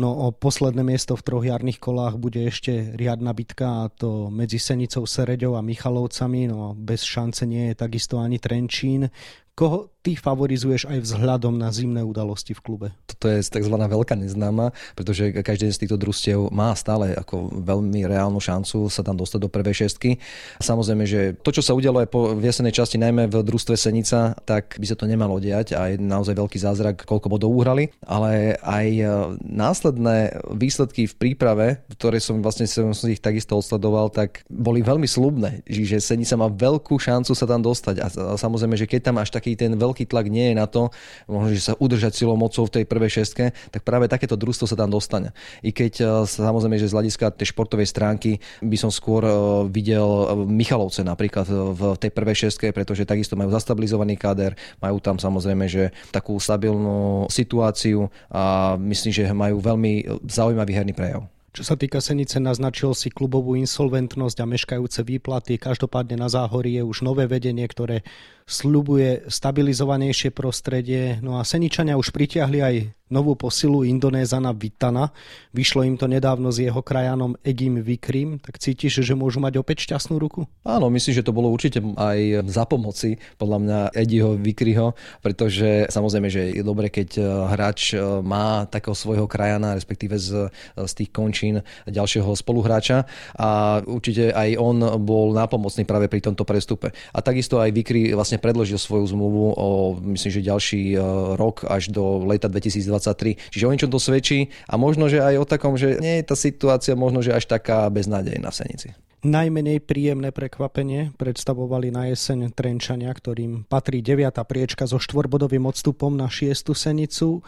no 0.00 0.16
o 0.16 0.32
posledné 0.32 0.80
miesto 0.80 1.12
v 1.12 1.20
troch 1.20 1.44
jarných 1.44 1.76
kolách 1.76 2.16
bude 2.16 2.40
ešte 2.40 2.96
riadna 2.96 3.36
bitka 3.36 3.84
a 3.84 3.92
to 3.92 4.32
medzi 4.32 4.56
Senicou, 4.56 5.04
Sereďou 5.04 5.60
a 5.60 5.64
Michalovcami, 5.64 6.48
no 6.48 6.72
bez 6.72 7.04
šance 7.04 7.44
nie 7.44 7.68
je 7.68 7.74
takisto 7.76 8.16
ani 8.16 8.40
Trenčín. 8.40 9.12
Koho 9.56 9.95
ty 10.06 10.14
favorizuješ 10.14 10.86
aj 10.86 11.02
vzhľadom 11.02 11.58
na 11.58 11.74
zimné 11.74 11.98
udalosti 12.06 12.54
v 12.54 12.62
klube? 12.62 12.88
Toto 13.10 13.26
je 13.26 13.42
tzv. 13.42 13.74
veľká 13.74 14.14
neznáma, 14.14 14.70
pretože 14.94 15.34
každý 15.42 15.66
z 15.74 15.82
týchto 15.82 15.98
družstiev 15.98 16.54
má 16.54 16.70
stále 16.78 17.10
ako 17.18 17.50
veľmi 17.50 18.06
reálnu 18.06 18.38
šancu 18.38 18.86
sa 18.86 19.02
tam 19.02 19.18
dostať 19.18 19.42
do 19.42 19.50
prvej 19.50 19.82
šestky. 19.82 20.22
Samozrejme, 20.62 21.04
že 21.10 21.34
to, 21.42 21.50
čo 21.50 21.62
sa 21.66 21.74
udialo 21.74 22.06
aj 22.06 22.08
po 22.14 22.38
viesenej 22.38 22.78
časti, 22.78 23.02
najmä 23.02 23.26
v 23.26 23.42
družstve 23.42 23.74
Senica, 23.74 24.38
tak 24.46 24.78
by 24.78 24.86
sa 24.86 24.94
to 24.94 25.10
nemalo 25.10 25.42
diať 25.42 25.74
a 25.74 25.90
je 25.90 25.98
naozaj 25.98 26.38
veľký 26.38 26.58
zázrak, 26.62 27.02
koľko 27.02 27.26
bodov 27.26 27.50
uhrali, 27.50 27.90
ale 28.06 28.54
aj 28.62 28.86
e, 28.86 29.04
následné 29.42 30.38
výsledky 30.54 31.10
v 31.10 31.18
príprave, 31.18 31.66
ktoré 31.98 32.22
som 32.22 32.44
vlastne 32.46 32.70
som 32.70 32.94
ich 33.10 33.18
takisto 33.18 33.58
odsledoval, 33.58 34.14
tak 34.14 34.46
boli 34.46 34.86
veľmi 34.86 35.08
slubné, 35.10 35.66
že 35.66 35.98
Senica 35.98 36.38
má 36.38 36.46
veľkú 36.46 36.94
šancu 36.94 37.34
sa 37.34 37.48
tam 37.48 37.58
dostať 37.58 37.96
a 37.98 38.06
samozrejme, 38.36 38.76
že 38.76 38.86
keď 38.86 39.10
tam 39.10 39.16
až 39.18 39.32
taký 39.32 39.56
ten 39.56 39.72
veľký 39.74 39.95
veľký 39.96 40.12
tlak 40.12 40.28
nie 40.28 40.52
je 40.52 40.54
na 40.60 40.68
to, 40.68 40.92
možno, 41.24 41.56
že 41.56 41.72
sa 41.72 41.74
udržať 41.80 42.12
silou 42.12 42.36
mocou 42.36 42.68
v 42.68 42.76
tej 42.76 42.84
prvej 42.84 43.24
šestke, 43.24 43.56
tak 43.72 43.80
práve 43.80 44.12
takéto 44.12 44.36
družstvo 44.36 44.68
sa 44.68 44.76
tam 44.76 44.92
dostane. 44.92 45.32
I 45.64 45.72
keď 45.72 45.92
e, 45.96 46.04
samozrejme, 46.28 46.76
že 46.76 46.92
z 46.92 46.96
hľadiska 47.00 47.32
tej 47.32 47.56
športovej 47.56 47.88
stránky 47.88 48.36
by 48.60 48.76
som 48.76 48.92
skôr 48.92 49.24
e, 49.24 49.32
videl 49.72 50.04
e, 50.04 50.24
Michalovce 50.44 51.00
napríklad 51.00 51.48
v 51.48 51.96
tej 51.96 52.12
prvej 52.12 52.36
šestke, 52.44 52.76
pretože 52.76 53.08
takisto 53.08 53.40
majú 53.40 53.48
zastabilizovaný 53.48 54.20
káder, 54.20 54.52
majú 54.84 55.00
tam 55.00 55.16
samozrejme, 55.16 55.64
že 55.64 55.88
takú 56.12 56.36
stabilnú 56.36 57.32
situáciu 57.32 58.12
a 58.28 58.76
myslím, 58.76 59.12
že 59.16 59.24
majú 59.32 59.64
veľmi 59.64 60.20
zaujímavý 60.28 60.76
herný 60.76 60.92
prejav. 60.92 61.24
Čo 61.56 61.72
sa 61.72 61.76
týka 61.80 62.04
Senice, 62.04 62.36
naznačil 62.36 62.92
si 62.92 63.08
klubovú 63.08 63.56
insolventnosť 63.56 64.44
a 64.44 64.50
meškajúce 64.52 65.00
výplaty. 65.00 65.56
Každopádne 65.56 66.20
na 66.20 66.28
záhorí 66.28 66.76
je 66.76 66.84
už 66.84 67.00
nové 67.00 67.24
vedenie, 67.24 67.64
ktoré 67.64 68.04
slubuje 68.46 69.26
stabilizovanejšie 69.26 70.30
prostredie. 70.30 71.18
No 71.18 71.42
a 71.42 71.42
Seničania 71.42 71.98
už 71.98 72.14
pritiahli 72.14 72.58
aj 72.62 72.74
novú 73.06 73.38
posilu 73.38 73.86
Indonézana 73.86 74.50
Vitana. 74.50 75.14
Vyšlo 75.54 75.86
im 75.86 75.94
to 75.94 76.10
nedávno 76.10 76.50
s 76.50 76.58
jeho 76.58 76.82
krajanom 76.82 77.38
Egim 77.46 77.78
Vikrim. 77.78 78.42
Tak 78.42 78.58
cítiš, 78.58 79.02
že 79.02 79.14
môžu 79.14 79.38
mať 79.38 79.62
opäť 79.62 79.86
šťastnú 79.86 80.18
ruku? 80.18 80.50
Áno, 80.66 80.90
myslím, 80.90 81.14
že 81.14 81.26
to 81.26 81.34
bolo 81.34 81.50
určite 81.54 81.78
aj 81.94 82.50
za 82.50 82.66
pomoci 82.66 83.22
podľa 83.38 83.58
mňa 83.62 83.78
Ediho 83.94 84.34
Vikriho, 84.34 84.98
pretože 85.22 85.86
samozrejme, 85.86 86.28
že 86.28 86.42
je 86.50 86.62
dobre, 86.66 86.90
keď 86.90 87.08
eh, 87.18 87.24
hráč 87.54 87.94
eh, 87.94 88.02
má 88.02 88.66
takého 88.66 88.94
svojho 88.98 89.30
krajana, 89.30 89.78
respektíve 89.78 90.18
z, 90.18 90.50
z 90.74 90.92
tých 90.92 91.10
končín 91.14 91.62
ďalšieho 91.86 92.34
spoluhráča 92.34 93.06
a 93.38 93.80
určite 93.86 94.34
aj 94.34 94.58
on 94.58 94.82
bol 95.06 95.30
nápomocný 95.30 95.86
práve 95.86 96.10
pri 96.10 96.26
tomto 96.26 96.42
prestupe. 96.42 96.90
A 97.14 97.22
takisto 97.22 97.62
aj 97.62 97.70
Vikri 97.70 98.10
vlastne 98.10 98.35
predložil 98.38 98.78
svoju 98.78 99.08
zmluvu 99.08 99.44
o 99.56 99.68
myslím, 100.16 100.30
že 100.32 100.40
ďalší 100.44 100.82
eh, 100.94 101.00
rok 101.36 101.64
až 101.64 101.90
do 101.90 102.22
leta 102.22 102.46
2020 102.46 102.96
2023. 103.06 103.52
Čiže 103.52 103.64
o 103.66 103.72
ničom 103.72 103.90
to 103.90 104.00
svedčí 104.00 104.50
a 104.68 104.74
možno, 104.76 105.06
že 105.06 105.22
aj 105.22 105.34
o 105.40 105.46
takom, 105.48 105.74
že 105.78 105.98
nie 105.98 106.20
je 106.20 106.24
tá 106.28 106.36
situácia 106.38 106.94
možno, 106.98 107.20
že 107.20 107.34
až 107.34 107.46
taká 107.46 107.86
beznádejná 107.88 108.50
v 108.50 108.56
Senici. 108.56 108.88
Najmenej 109.26 109.82
príjemné 109.82 110.30
prekvapenie 110.30 111.10
predstavovali 111.18 111.90
na 111.90 112.12
jeseň 112.12 112.54
Trenčania, 112.54 113.10
ktorým 113.10 113.66
patrí 113.66 113.98
9. 113.98 114.30
priečka 114.46 114.86
so 114.86 115.02
štvorbodovým 115.02 115.66
odstupom 115.66 116.14
na 116.14 116.30
6. 116.30 116.76
Senicu. 116.76 117.42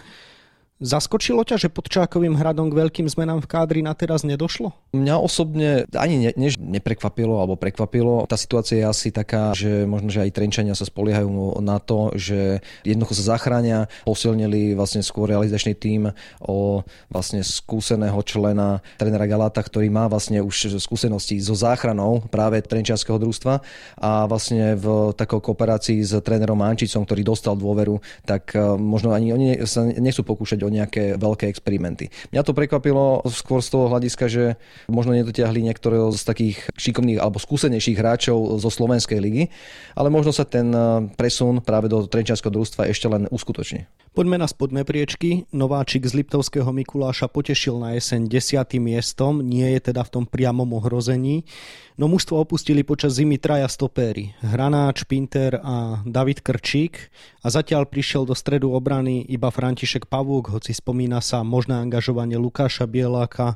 Zaskočilo 0.79 1.43
ťa, 1.43 1.59
že 1.59 1.75
pod 1.75 1.91
Čákovým 1.91 2.39
hradom 2.39 2.71
k 2.71 2.79
veľkým 2.79 3.11
zmenám 3.11 3.43
v 3.43 3.51
kádri 3.51 3.81
na 3.83 3.99
teraz 3.99 4.23
nedošlo? 4.23 4.71
Mňa 4.95 5.15
osobne 5.19 5.91
ani 5.91 6.23
ne, 6.23 6.31
než 6.39 6.55
neprekvapilo 6.55 7.35
alebo 7.35 7.59
prekvapilo. 7.59 8.31
Tá 8.31 8.39
situácia 8.39 8.79
je 8.79 8.87
asi 8.87 9.09
taká, 9.11 9.51
že 9.59 9.83
možno, 9.91 10.07
že 10.07 10.23
aj 10.23 10.39
Trenčania 10.39 10.79
sa 10.79 10.87
spoliehajú 10.87 11.59
na 11.59 11.83
to, 11.83 12.15
že 12.15 12.63
jednoducho 12.87 13.19
sa 13.19 13.35
zachránia, 13.35 13.91
posilnili 14.07 14.79
vlastne 14.79 15.03
skôr 15.03 15.35
realizačný 15.35 15.75
tím 15.75 16.15
o 16.39 16.87
vlastne 17.11 17.43
skúseného 17.43 18.23
člena 18.23 18.79
trénera 19.03 19.27
Galata, 19.27 19.59
ktorý 19.59 19.91
má 19.91 20.07
vlastne 20.07 20.47
už 20.47 20.79
skúsenosti 20.79 21.43
so 21.43 21.59
záchranou 21.59 22.23
práve 22.31 22.63
Trenčianského 22.63 23.19
družstva 23.19 23.55
a 23.99 24.31
vlastne 24.31 24.79
v 24.79 25.11
takou 25.19 25.43
kooperácii 25.43 26.07
s 26.07 26.15
trénerom 26.23 26.63
Ančicom, 26.63 27.03
ktorý 27.03 27.27
dostal 27.27 27.59
dôveru, 27.59 27.99
tak 28.23 28.55
eh, 28.55 28.63
možno 28.79 29.11
ani 29.11 29.35
oni 29.35 29.49
sa 29.67 29.83
nechcú 29.83 30.23
pokúšať 30.23 30.68
o 30.69 30.75
nejaké 30.77 31.17
veľké 31.17 31.49
experimenty. 31.49 32.13
Mňa 32.31 32.45
to 32.45 32.53
prekvapilo 32.53 33.25
skôr 33.33 33.65
z 33.65 33.73
toho 33.73 33.89
hľadiska, 33.89 34.29
že 34.29 34.61
možno 34.87 35.17
nedotiahli 35.17 35.65
niektoré 35.65 35.97
z 36.13 36.23
takých 36.23 36.69
šikovných 36.77 37.19
alebo 37.19 37.41
skúsenejších 37.41 37.97
hráčov 37.97 38.61
zo 38.61 38.71
Slovenskej 38.71 39.19
ligy, 39.19 39.45
ale 39.97 40.13
možno 40.13 40.31
sa 40.31 40.45
ten 40.45 40.69
eh, 40.71 41.09
presun 41.17 41.65
práve 41.65 41.89
do 41.89 42.05
Trenčianského 42.05 42.53
družstva 42.53 42.87
ešte 42.93 43.09
len 43.09 43.27
uskutoční. 43.33 43.89
Poďme 44.19 44.43
na 44.43 44.51
spodné 44.51 44.83
priečky. 44.83 45.47
Nováčik 45.55 46.03
z 46.03 46.19
Liptovského 46.19 46.67
Mikuláša 46.75 47.31
potešil 47.31 47.79
na 47.79 47.95
jeseň 47.95 48.27
desiatým 48.27 48.91
miestom, 48.91 49.47
nie 49.47 49.63
je 49.79 49.95
teda 49.95 50.03
v 50.03 50.11
tom 50.11 50.25
priamom 50.27 50.67
ohrození. 50.75 51.47
No 51.95 52.11
mužstvo 52.11 52.43
opustili 52.43 52.83
počas 52.83 53.15
zimy 53.15 53.39
traja 53.39 53.71
stopéry. 53.71 54.35
Hranáč, 54.43 55.07
Pinter 55.07 55.63
a 55.63 56.03
David 56.03 56.43
Krčík 56.43 57.15
a 57.47 57.47
zatiaľ 57.47 57.87
prišiel 57.87 58.27
do 58.27 58.35
stredu 58.35 58.75
obrany 58.75 59.23
iba 59.23 59.55
František 59.55 60.11
Pavúk, 60.11 60.51
hoci 60.51 60.75
spomína 60.75 61.23
sa 61.23 61.47
možné 61.47 61.79
angažovanie 61.79 62.43
Lukáša 62.43 62.91
Bieláka. 62.91 63.55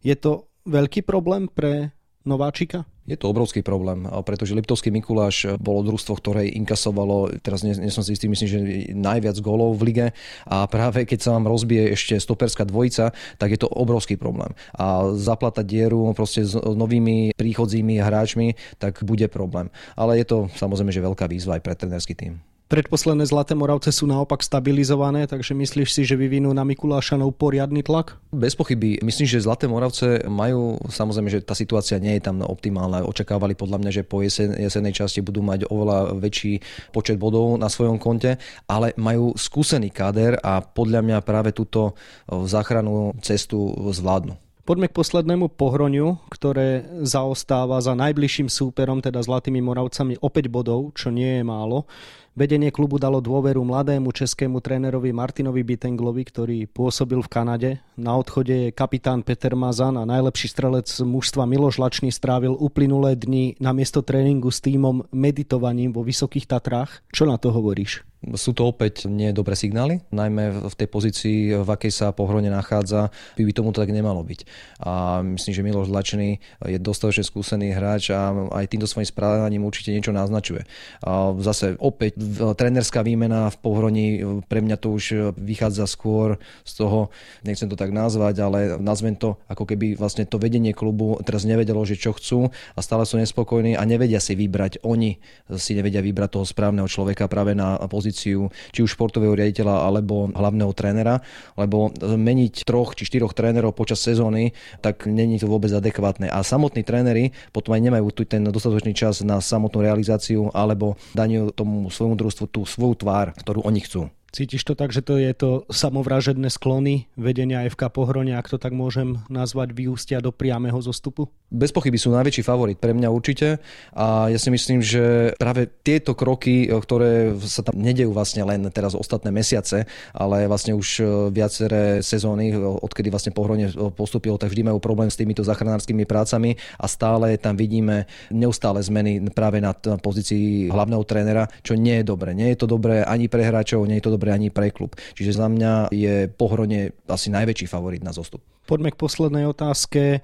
Je 0.00 0.16
to 0.16 0.48
veľký 0.64 1.04
problém 1.04 1.44
pre 1.44 1.92
Nováčika? 2.24 2.88
Je 3.10 3.18
to 3.18 3.26
obrovský 3.26 3.66
problém, 3.66 4.06
pretože 4.22 4.54
Liptovský 4.54 4.94
Mikuláš 4.94 5.58
bolo 5.58 5.82
družstvo, 5.82 6.14
ktoré 6.14 6.46
inkasovalo, 6.54 7.42
teraz 7.42 7.66
nie, 7.66 7.74
nie 7.74 7.90
som 7.90 8.06
si 8.06 8.14
istý, 8.14 8.30
myslím, 8.30 8.46
že 8.46 8.58
najviac 8.94 9.34
gólov 9.42 9.74
v 9.74 9.90
lige 9.90 10.06
a 10.46 10.70
práve 10.70 11.02
keď 11.02 11.18
sa 11.18 11.34
vám 11.34 11.50
rozbije 11.50 11.90
ešte 11.98 12.14
stoperská 12.22 12.62
dvojica, 12.70 13.10
tak 13.42 13.50
je 13.50 13.58
to 13.58 13.66
obrovský 13.66 14.14
problém. 14.14 14.54
A 14.78 15.10
zaplatať 15.18 15.66
dieru 15.66 16.14
proste 16.14 16.46
s 16.46 16.54
novými 16.54 17.34
príchodzími 17.34 17.98
hráčmi, 17.98 18.54
tak 18.78 19.02
bude 19.02 19.26
problém. 19.26 19.74
Ale 19.98 20.22
je 20.22 20.30
to 20.30 20.38
samozrejme, 20.54 20.94
že 20.94 21.02
veľká 21.02 21.26
výzva 21.26 21.58
aj 21.58 21.62
pre 21.66 21.74
trenerský 21.74 22.14
tým. 22.14 22.49
Predposledné 22.70 23.26
Zlaté 23.26 23.58
Moravce 23.58 23.90
sú 23.90 24.06
naopak 24.06 24.46
stabilizované, 24.46 25.26
takže 25.26 25.58
myslíš 25.58 25.90
si, 25.90 26.06
že 26.06 26.14
vyvinú 26.14 26.54
na 26.54 26.62
Mikulášanov 26.62 27.34
poriadny 27.34 27.82
tlak? 27.82 28.14
Bez 28.30 28.54
pochyby. 28.54 29.02
Myslím, 29.02 29.26
že 29.26 29.42
Zlaté 29.42 29.66
Moravce 29.66 30.22
majú, 30.30 30.78
samozrejme, 30.86 31.34
že 31.34 31.42
tá 31.42 31.58
situácia 31.58 31.98
nie 31.98 32.14
je 32.14 32.30
tam 32.30 32.46
optimálna. 32.46 33.02
Očakávali 33.02 33.58
podľa 33.58 33.82
mňa, 33.82 33.90
že 33.90 34.02
po 34.06 34.22
jesen, 34.22 34.54
jesenej 34.54 35.02
časti 35.02 35.18
budú 35.18 35.42
mať 35.42 35.66
oveľa 35.66 36.14
väčší 36.22 36.62
počet 36.94 37.18
bodov 37.18 37.58
na 37.58 37.66
svojom 37.66 37.98
konte, 37.98 38.38
ale 38.70 38.94
majú 38.94 39.34
skúsený 39.34 39.90
káder 39.90 40.38
a 40.38 40.62
podľa 40.62 41.02
mňa 41.02 41.26
práve 41.26 41.50
túto 41.50 41.98
záchranu 42.30 43.18
cestu 43.18 43.66
zvládnu. 43.90 44.49
Poďme 44.70 44.86
k 44.86 45.02
poslednému 45.02 45.50
pohroniu, 45.58 46.22
ktoré 46.30 46.86
zaostáva 47.02 47.82
za 47.82 47.90
najbližším 47.98 48.46
súperom, 48.46 49.02
teda 49.02 49.18
Zlatými 49.18 49.58
Moravcami, 49.58 50.22
o 50.22 50.30
5 50.30 50.46
bodov, 50.46 50.94
čo 50.94 51.10
nie 51.10 51.26
je 51.26 51.42
málo. 51.42 51.90
Vedenie 52.38 52.70
klubu 52.70 53.02
dalo 53.02 53.18
dôveru 53.18 53.66
mladému 53.66 54.14
českému 54.14 54.62
trénerovi 54.62 55.10
Martinovi 55.10 55.66
Bitenglovi, 55.66 56.22
ktorý 56.22 56.58
pôsobil 56.70 57.18
v 57.18 57.26
Kanade. 57.34 57.70
Na 57.98 58.14
odchode 58.14 58.54
je 58.54 58.70
kapitán 58.70 59.26
Peter 59.26 59.58
Mazan 59.58 59.98
a 59.98 60.06
najlepší 60.06 60.46
strelec 60.46 60.86
mužstva 61.02 61.50
Miloš 61.50 61.82
Lačný 61.82 62.14
strávil 62.14 62.54
uplynulé 62.54 63.18
dni 63.18 63.58
na 63.58 63.74
miesto 63.74 64.06
tréningu 64.06 64.54
s 64.54 64.62
týmom 64.62 65.02
meditovaním 65.10 65.90
vo 65.90 66.06
Vysokých 66.06 66.46
Tatrách. 66.46 67.02
Čo 67.10 67.26
na 67.26 67.42
to 67.42 67.50
hovoríš? 67.50 68.06
Sú 68.36 68.52
to 68.52 68.68
opäť 68.68 69.08
nie 69.08 69.32
dobré 69.32 69.56
signály, 69.56 70.04
najmä 70.12 70.68
v 70.68 70.74
tej 70.76 70.88
pozícii, 70.92 71.38
v 71.64 71.68
akej 71.72 71.88
sa 71.88 72.12
pohrone 72.12 72.52
nachádza, 72.52 73.08
by, 73.40 73.42
by 73.48 73.52
tomu 73.56 73.72
tak 73.72 73.88
nemalo 73.88 74.20
byť. 74.20 74.40
A 74.84 75.24
myslím, 75.24 75.52
že 75.56 75.64
Miloš 75.64 75.88
Lačný 75.88 76.36
je 76.68 76.76
dostatočne 76.76 77.24
skúsený 77.24 77.72
hráč 77.72 78.12
a 78.12 78.28
aj 78.52 78.76
týmto 78.76 78.84
svojím 78.84 79.08
správaním 79.08 79.64
určite 79.64 79.96
niečo 79.96 80.12
naznačuje. 80.12 80.68
A 81.00 81.32
zase 81.40 81.80
opäť 81.80 82.20
trénerská 82.60 83.00
výmena 83.00 83.48
v 83.48 83.56
pohroni, 83.56 84.06
pre 84.52 84.60
mňa 84.60 84.76
to 84.76 84.92
už 84.92 85.32
vychádza 85.40 85.88
skôr 85.88 86.36
z 86.68 86.72
toho, 86.76 87.08
nechcem 87.40 87.72
to 87.72 87.76
tak 87.80 87.88
nazvať, 87.88 88.36
ale 88.44 88.58
nazvem 88.76 89.16
to, 89.16 89.40
ako 89.48 89.64
keby 89.64 89.96
vlastne 89.96 90.28
to 90.28 90.36
vedenie 90.36 90.76
klubu 90.76 91.16
teraz 91.24 91.48
nevedelo, 91.48 91.80
že 91.88 91.96
čo 91.96 92.12
chcú 92.12 92.52
a 92.52 92.80
stále 92.84 93.08
sú 93.08 93.16
nespokojní 93.16 93.80
a 93.80 93.82
nevedia 93.88 94.20
si 94.20 94.36
vybrať, 94.36 94.84
oni 94.84 95.16
si 95.56 95.72
nevedia 95.72 96.04
vybrať 96.04 96.36
toho 96.36 96.44
správneho 96.44 96.84
človeka 96.84 97.24
práve 97.24 97.56
na 97.56 97.80
pozíciu 97.88 98.09
pozíciu 98.10 98.50
či 98.74 98.82
už 98.82 98.98
športového 98.98 99.38
riaditeľa 99.38 99.86
alebo 99.86 100.26
hlavného 100.34 100.74
trénera, 100.74 101.22
lebo 101.54 101.94
meniť 102.02 102.66
troch 102.66 102.98
či 102.98 103.06
štyroch 103.06 103.30
trénerov 103.30 103.78
počas 103.78 104.02
sezóny, 104.02 104.50
tak 104.82 105.06
není 105.06 105.38
to 105.38 105.46
vôbec 105.46 105.70
adekvátne. 105.70 106.26
A 106.26 106.42
samotní 106.42 106.82
tréneri 106.82 107.30
potom 107.54 107.78
aj 107.78 107.86
nemajú 107.86 108.10
tu 108.10 108.26
ten 108.26 108.42
dostatočný 108.42 108.90
čas 108.92 109.22
na 109.22 109.38
samotnú 109.38 109.86
realizáciu 109.86 110.50
alebo 110.50 110.98
daniu 111.14 111.54
tomu 111.54 111.86
svojmu 111.86 112.18
družstvu 112.18 112.44
tú 112.50 112.66
svoju 112.66 112.98
tvár, 113.06 113.30
ktorú 113.38 113.62
oni 113.62 113.80
chcú. 113.86 114.10
Cítiš 114.30 114.62
to 114.62 114.78
tak, 114.78 114.94
že 114.94 115.02
to 115.02 115.18
je 115.18 115.34
to 115.34 115.66
samovražedné 115.74 116.54
sklony 116.54 117.10
vedenia 117.18 117.66
FK 117.66 117.90
Pohronia, 117.90 118.38
ak 118.38 118.46
to 118.46 118.62
tak 118.62 118.70
môžem 118.70 119.18
nazvať, 119.26 119.74
vyústia 119.74 120.22
do 120.22 120.30
priamého 120.30 120.78
zostupu? 120.78 121.26
Bez 121.50 121.74
pochyby 121.74 121.98
sú 121.98 122.14
najväčší 122.14 122.46
favorit 122.46 122.78
pre 122.78 122.94
mňa 122.94 123.10
určite 123.10 123.58
a 123.90 124.30
ja 124.30 124.38
si 124.38 124.54
myslím, 124.54 124.86
že 124.86 125.34
práve 125.34 125.66
tieto 125.82 126.14
kroky, 126.14 126.70
ktoré 126.70 127.34
sa 127.42 127.66
tam 127.66 127.82
nedejú 127.82 128.14
vlastne 128.14 128.46
len 128.46 128.70
teraz 128.70 128.94
ostatné 128.94 129.34
mesiace, 129.34 129.90
ale 130.14 130.46
vlastne 130.46 130.78
už 130.78 130.88
e, 131.02 131.04
viaceré 131.34 131.98
sezóny, 131.98 132.54
odkedy 132.54 133.10
vlastne 133.10 133.34
Pohronie 133.34 133.66
postupilo, 133.98 134.38
tak 134.38 134.54
vždy 134.54 134.70
majú 134.70 134.78
problém 134.78 135.10
s 135.10 135.18
týmito 135.18 135.42
zachranárskymi 135.42 136.06
prácami 136.06 136.54
a 136.78 136.86
stále 136.86 137.34
tam 137.34 137.58
vidíme 137.58 138.06
neustále 138.30 138.78
zmeny 138.78 139.18
práve 139.34 139.58
na 139.58 139.74
pozícii 139.74 140.70
hlavného 140.70 141.02
trénera, 141.02 141.50
čo 141.66 141.74
nie 141.74 141.98
je 141.98 142.04
dobre. 142.06 142.30
Nie 142.30 142.54
je 142.54 142.62
to 142.62 142.70
dobré 142.70 143.02
ani 143.02 143.26
pre 143.26 143.42
hráčov, 143.42 143.90
nie 143.90 143.98
je 143.98 144.06
to 144.06 144.14
dobré 144.14 144.19
ani 144.28 144.52
pre 144.52 144.68
klub. 144.68 144.92
Čiže 145.16 145.40
za 145.40 145.48
mňa 145.48 145.88
je 145.88 146.28
Pohronie 146.28 146.92
asi 147.08 147.32
najväčší 147.32 147.64
favorit 147.64 148.04
na 148.04 148.12
zostup. 148.12 148.44
Poďme 148.68 148.92
k 148.92 149.00
poslednej 149.00 149.48
otázke. 149.48 150.20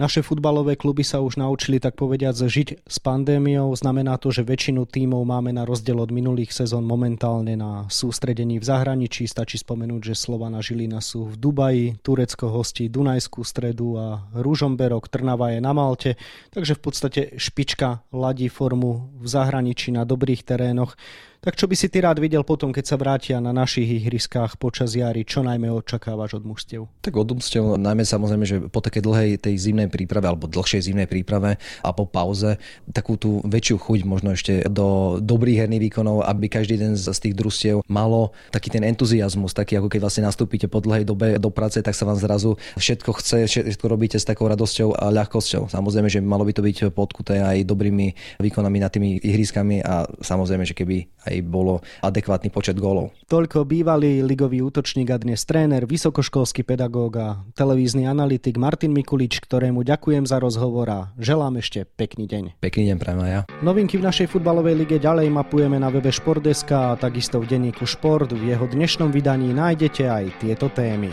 Naše 0.00 0.24
futbalové 0.24 0.72
kluby 0.72 1.04
sa 1.04 1.20
už 1.20 1.36
naučili 1.36 1.76
tak 1.76 2.00
povediať 2.00 2.48
žiť 2.48 2.68
s 2.88 2.96
pandémiou. 2.96 3.68
Znamená 3.76 4.16
to, 4.16 4.32
že 4.32 4.40
väčšinu 4.40 4.88
tímov 4.88 5.20
máme 5.28 5.52
na 5.52 5.68
rozdiel 5.68 6.00
od 6.00 6.08
minulých 6.08 6.48
sezón 6.48 6.88
momentálne 6.88 7.52
na 7.60 7.84
sústredení 7.92 8.56
v 8.56 8.64
zahraničí. 8.64 9.28
Stačí 9.28 9.60
spomenúť, 9.60 10.10
že 10.10 10.14
Slovana 10.16 10.64
Žilina 10.64 11.04
sú 11.04 11.28
v 11.28 11.36
Dubaji, 11.36 11.86
Turecko 12.00 12.48
hostí 12.48 12.88
Dunajskú 12.88 13.44
stredu 13.44 14.00
a 14.00 14.26
Ružomberok, 14.32 15.12
Trnava 15.12 15.52
je 15.52 15.60
na 15.60 15.76
Malte. 15.76 16.16
Takže 16.56 16.72
v 16.72 16.82
podstate 16.82 17.20
špička 17.36 18.00
ladí 18.16 18.48
formu 18.48 19.12
v 19.20 19.26
zahraničí 19.28 19.92
na 19.92 20.08
dobrých 20.08 20.40
terénoch. 20.40 20.96
Tak 21.42 21.58
čo 21.58 21.66
by 21.66 21.74
si 21.74 21.90
ty 21.90 21.98
rád 21.98 22.22
videl 22.22 22.46
potom, 22.46 22.70
keď 22.70 22.84
sa 22.86 22.94
vrátia 22.94 23.42
na 23.42 23.50
našich 23.50 23.98
ihriskách 23.98 24.62
počas 24.62 24.94
jary? 24.94 25.26
Čo 25.26 25.42
najmä 25.42 25.74
očakávaš 25.74 26.38
od 26.38 26.46
mužstiev? 26.46 26.86
Tak 27.02 27.18
od 27.18 27.34
mužstiev 27.34 27.82
najmä 27.82 28.06
samozrejme, 28.06 28.46
že 28.46 28.56
po 28.70 28.78
také 28.78 29.02
dlhej 29.02 29.42
tej 29.42 29.58
zimnej 29.58 29.90
príprave 29.90 30.30
alebo 30.30 30.46
dlhšej 30.46 30.94
zimnej 30.94 31.10
príprave 31.10 31.58
a 31.82 31.90
po 31.90 32.06
pauze 32.06 32.62
takú 32.94 33.18
tú 33.18 33.42
väčšiu 33.42 33.74
chuť 33.74 34.00
možno 34.06 34.38
ešte 34.38 34.70
do 34.70 35.18
dobrých 35.18 35.66
herných 35.66 35.90
výkonov, 35.90 36.22
aby 36.30 36.46
každý 36.46 36.78
jeden 36.78 36.94
z 36.94 37.10
tých 37.10 37.34
družstiev 37.34 37.82
malo 37.90 38.30
taký 38.54 38.70
ten 38.70 38.86
entuziasmus, 38.86 39.50
taký 39.50 39.82
ako 39.82 39.90
keď 39.90 39.98
vlastne 39.98 40.22
nastúpite 40.30 40.70
po 40.70 40.78
dlhej 40.78 41.02
dobe 41.02 41.42
do 41.42 41.50
práce, 41.50 41.82
tak 41.82 41.98
sa 41.98 42.06
vám 42.06 42.22
zrazu 42.22 42.54
všetko 42.78 43.18
chce, 43.18 43.50
všetko 43.50 43.90
robíte 43.90 44.14
s 44.14 44.22
takou 44.22 44.46
radosťou 44.46 44.94
a 44.94 45.10
ľahkosťou. 45.10 45.74
Samozrejme, 45.74 46.06
že 46.06 46.22
malo 46.22 46.46
by 46.46 46.54
to 46.54 46.62
byť 46.62 46.94
podkuté 46.94 47.42
aj 47.42 47.66
dobrými 47.66 48.38
výkonami 48.38 48.78
na 48.78 48.86
tými 48.86 49.18
ihriskami 49.18 49.82
a 49.82 50.06
samozrejme, 50.22 50.62
že 50.62 50.78
keby 50.78 51.10
aj 51.31 51.31
aj 51.32 51.40
bolo 51.48 51.80
adekvátny 52.04 52.52
počet 52.52 52.76
gólov. 52.76 53.16
Toľko 53.32 53.64
bývalý 53.64 54.20
ligový 54.20 54.60
útočník 54.60 55.08
a 55.08 55.16
dnes 55.16 55.42
tréner, 55.48 55.88
vysokoškolský 55.88 56.68
pedagóg 56.68 57.12
a 57.16 57.28
televízny 57.56 58.04
analytik 58.04 58.60
Martin 58.60 58.92
Mikulič, 58.92 59.40
ktorému 59.40 59.80
ďakujem 59.82 60.28
za 60.28 60.36
rozhovor 60.36 60.86
a 60.92 61.00
želám 61.16 61.58
ešte 61.58 61.88
pekný 61.88 62.28
deň. 62.28 62.44
Pekný 62.60 62.92
deň 62.92 62.96
prajem 63.00 63.20
ja. 63.24 63.40
Novinky 63.64 63.96
v 63.96 64.04
našej 64.04 64.28
futbalovej 64.28 64.76
lige 64.76 64.96
ďalej 65.00 65.32
mapujeme 65.32 65.80
na 65.80 65.88
webe 65.88 66.12
Športdeska 66.12 66.92
a 66.92 66.98
takisto 67.00 67.40
v 67.40 67.48
denníku 67.48 67.88
Šport. 67.88 68.28
V 68.34 68.42
jeho 68.52 68.66
dnešnom 68.68 69.08
vydaní 69.08 69.56
nájdete 69.56 70.04
aj 70.04 70.24
tieto 70.42 70.68
témy. 70.68 71.08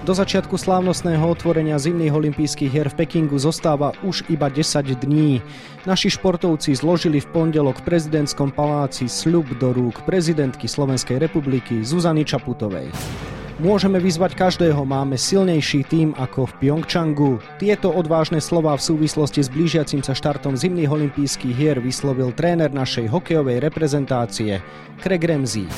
Do 0.00 0.16
začiatku 0.16 0.56
slávnostného 0.56 1.20
otvorenia 1.28 1.76
zimných 1.76 2.16
olympijských 2.16 2.72
hier 2.72 2.88
v 2.88 3.04
Pekingu 3.04 3.36
zostáva 3.36 3.92
už 4.00 4.24
iba 4.32 4.48
10 4.48 4.96
dní. 4.96 5.44
Naši 5.84 6.08
športovci 6.16 6.72
zložili 6.72 7.20
v 7.20 7.28
pondelok 7.28 7.84
v 7.84 7.92
prezidentskom 7.92 8.48
paláci 8.48 9.12
sľub 9.12 9.44
do 9.60 9.76
rúk 9.76 10.00
prezidentky 10.08 10.64
Slovenskej 10.64 11.20
republiky 11.20 11.84
Zuzany 11.84 12.24
Čaputovej. 12.24 12.88
Môžeme 13.60 14.00
vyzvať 14.00 14.40
každého, 14.40 14.88
máme 14.88 15.20
silnejší 15.20 15.84
tým 15.84 16.16
ako 16.16 16.48
v 16.48 16.52
Pyeongchangu. 16.64 17.36
Tieto 17.60 17.92
odvážne 17.92 18.40
slova 18.40 18.72
v 18.80 18.86
súvislosti 18.88 19.44
s 19.44 19.52
blížiacim 19.52 20.00
sa 20.00 20.16
štartom 20.16 20.56
zimných 20.56 20.88
olympijských 20.88 21.52
hier 21.52 21.76
vyslovil 21.76 22.32
tréner 22.32 22.72
našej 22.72 23.12
hokejovej 23.12 23.60
reprezentácie, 23.60 24.64
Craig 25.04 25.20
Ramsey. 25.20 25.68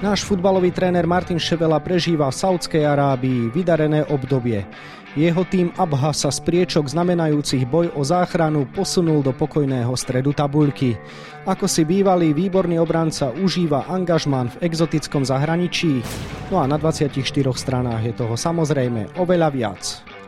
Náš 0.00 0.24
futbalový 0.24 0.72
tréner 0.72 1.04
Martin 1.04 1.36
Ševela 1.36 1.76
prežíva 1.76 2.32
v 2.32 2.38
Saudskej 2.40 2.88
Arábii 2.88 3.52
vydarené 3.52 4.08
obdobie. 4.08 4.64
Jeho 5.12 5.44
tým 5.44 5.76
Abha 5.76 6.16
sa 6.16 6.32
z 6.32 6.40
priečok 6.40 6.88
znamenajúcich 6.88 7.68
boj 7.68 7.92
o 7.92 8.00
záchranu 8.00 8.64
posunul 8.72 9.20
do 9.20 9.36
pokojného 9.36 9.92
stredu 10.00 10.32
tabuľky. 10.32 10.96
Ako 11.44 11.68
si 11.68 11.84
bývalý 11.84 12.32
výborný 12.32 12.80
obranca 12.80 13.28
užíva 13.28 13.92
angažman 13.92 14.48
v 14.48 14.72
exotickom 14.72 15.20
zahraničí? 15.20 16.00
No 16.48 16.64
a 16.64 16.64
na 16.64 16.80
24 16.80 17.20
stranách 17.52 18.00
je 18.00 18.14
toho 18.16 18.40
samozrejme 18.40 19.20
oveľa 19.20 19.48
viac. 19.52 19.82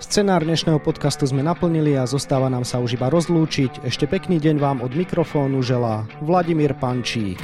Scenár 0.04 0.44
dnešného 0.44 0.84
podcastu 0.84 1.24
sme 1.24 1.40
naplnili 1.40 1.96
a 1.96 2.04
zostáva 2.04 2.52
nám 2.52 2.68
sa 2.68 2.76
už 2.76 3.00
iba 3.00 3.08
rozlúčiť. 3.08 3.88
Ešte 3.88 4.04
pekný 4.04 4.36
deň 4.36 4.56
vám 4.60 4.78
od 4.84 4.92
mikrofónu 4.92 5.64
želá 5.64 6.04
Vladimír 6.20 6.76
Pančík. 6.76 7.40